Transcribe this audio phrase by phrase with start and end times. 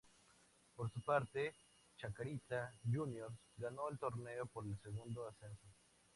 [0.75, 1.53] Por su parte,
[1.95, 5.67] Chacarita Juniors ganó el torneo por el segundo ascenso.